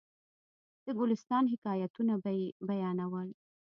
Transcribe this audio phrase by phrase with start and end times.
[0.85, 3.29] د ګلستان حکایتونه به یې بیانول.